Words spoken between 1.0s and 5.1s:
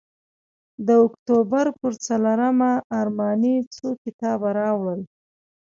اکتوبر پر څلورمه ارماني څو کتابه راوړل.